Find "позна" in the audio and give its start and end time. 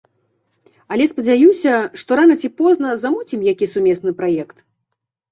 2.61-2.93